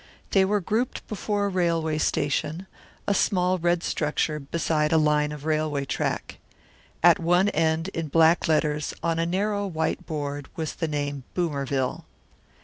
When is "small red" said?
3.13-3.83